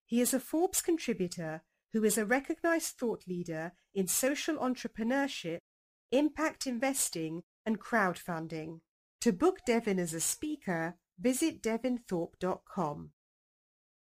He 0.06 0.20
is 0.20 0.34
a 0.34 0.40
Forbes 0.40 0.82
contributor 0.82 1.64
who 1.96 2.04
is 2.04 2.18
a 2.18 2.26
recognized 2.26 2.98
thought 2.98 3.24
leader 3.26 3.72
in 3.94 4.06
social 4.06 4.58
entrepreneurship, 4.58 5.60
impact 6.12 6.68
investing, 6.68 7.42
and 7.66 7.80
crowdfunding. 7.80 8.82
To 9.22 9.32
book 9.32 9.60
Devin 9.66 9.98
as 9.98 10.14
a 10.14 10.20
speaker, 10.20 10.98
visit 11.18 11.64
devinthorpe.com. 11.64 13.12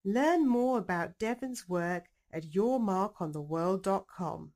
Learn 0.05 0.47
more 0.47 0.77
about 0.77 1.19
Devin's 1.19 1.67
work 1.67 2.05
at 2.31 2.43
yourmarkontheworld.com. 2.43 4.53